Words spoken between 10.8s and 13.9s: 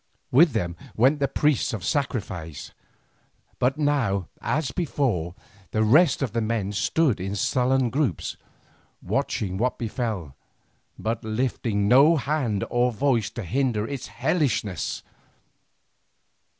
but lifting no hand or voice to hinder